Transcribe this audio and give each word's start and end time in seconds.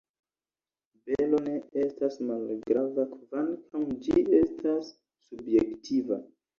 Belo 1.09 1.41
ne 1.49 1.53
estas 1.83 2.17
malgrava, 2.31 3.07
kvankam 3.13 3.87
ĝi 4.09 4.27
estas 4.43 4.93
subjektiva. 5.31 6.25